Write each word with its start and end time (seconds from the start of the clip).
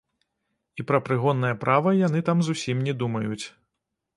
І 0.81 0.85
пра 0.91 0.99
прыгоннае 1.09 1.53
права 1.65 1.93
яны 2.07 2.25
там 2.31 2.37
зусім 2.51 2.77
не 2.89 2.93
думаюць. 3.03 3.41